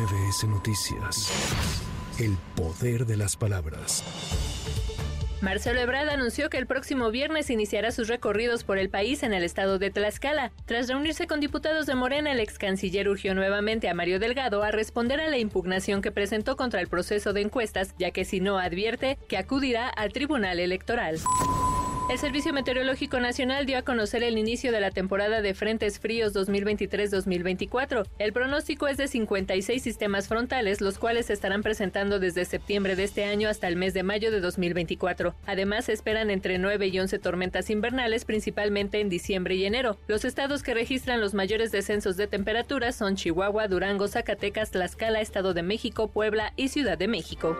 [0.00, 1.30] MBS Noticias.
[2.18, 4.02] El poder de las palabras.
[5.42, 9.42] Marcelo Ebrard anunció que el próximo viernes iniciará sus recorridos por el país en el
[9.42, 10.52] estado de Tlaxcala.
[10.64, 14.70] Tras reunirse con diputados de Morena, el ex canciller urgió nuevamente a Mario Delgado a
[14.70, 18.58] responder a la impugnación que presentó contra el proceso de encuestas, ya que si no
[18.58, 21.18] advierte que acudirá al Tribunal Electoral.
[22.10, 26.34] El Servicio Meteorológico Nacional dio a conocer el inicio de la temporada de frentes fríos
[26.34, 28.04] 2023-2024.
[28.18, 33.04] El pronóstico es de 56 sistemas frontales, los cuales se estarán presentando desde septiembre de
[33.04, 35.36] este año hasta el mes de mayo de 2024.
[35.46, 39.96] Además, se esperan entre 9 y 11 tormentas invernales, principalmente en diciembre y enero.
[40.08, 45.54] Los estados que registran los mayores descensos de temperatura son Chihuahua, Durango, Zacatecas, Tlaxcala, Estado
[45.54, 47.56] de México, Puebla y Ciudad de México.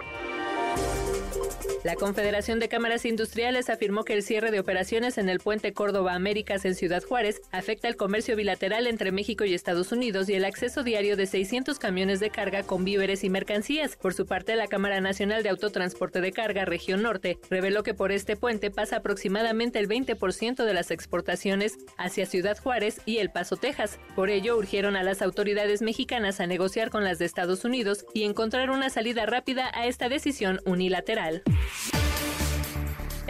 [1.84, 6.14] La Confederación de Cámaras Industriales afirmó que el cierre de operaciones en el puente Córdoba
[6.14, 10.44] Américas en Ciudad Juárez afecta el comercio bilateral entre México y Estados Unidos y el
[10.44, 13.96] acceso diario de 600 camiones de carga con víveres y mercancías.
[13.96, 18.12] Por su parte, la Cámara Nacional de Autotransporte de Carga Región Norte reveló que por
[18.12, 23.56] este puente pasa aproximadamente el 20% de las exportaciones hacia Ciudad Juárez y El Paso,
[23.56, 23.98] Texas.
[24.14, 28.24] Por ello, urgieron a las autoridades mexicanas a negociar con las de Estados Unidos y
[28.24, 31.42] encontrar una salida rápida a esta decisión unilateral.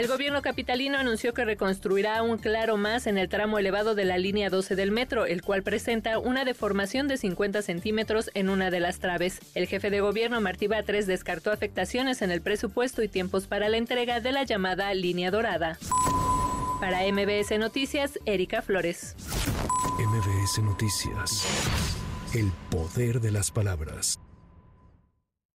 [0.00, 4.16] El gobierno capitalino anunció que reconstruirá un claro más en el tramo elevado de la
[4.16, 8.80] línea 12 del metro, el cual presenta una deformación de 50 centímetros en una de
[8.80, 9.40] las traves.
[9.54, 13.76] El jefe de gobierno Martí Batres descartó afectaciones en el presupuesto y tiempos para la
[13.76, 15.76] entrega de la llamada línea dorada.
[16.80, 19.16] Para MBS Noticias, Erika Flores.
[19.98, 21.44] MBS Noticias.
[22.32, 24.18] El poder de las palabras.